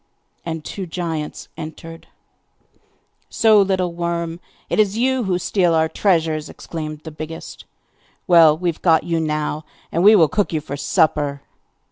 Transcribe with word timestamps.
And 0.43 0.65
two 0.65 0.87
giants 0.87 1.47
entered. 1.55 2.07
'So, 3.29 3.61
little 3.61 3.93
worm! 3.93 4.39
it 4.67 4.79
is 4.79 4.97
you 4.97 5.25
who 5.25 5.37
steal 5.37 5.75
our 5.75 5.87
treasures!' 5.87 6.49
exclaimed 6.49 7.01
the 7.03 7.11
biggest. 7.11 7.65
'Well, 8.25 8.57
we 8.57 8.67
have 8.69 8.81
got 8.81 9.03
you 9.03 9.19
now, 9.19 9.63
and 9.91 10.03
we 10.03 10.15
will 10.15 10.27
cook 10.27 10.53
you 10.53 10.59
for 10.59 10.75
supper! 10.75 11.43